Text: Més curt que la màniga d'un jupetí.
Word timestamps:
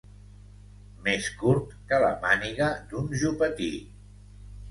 Més 1.07 1.27
curt 1.41 1.75
que 1.91 1.99
la 2.05 2.09
màniga 2.23 2.71
d'un 2.93 3.13
jupetí. 3.25 3.71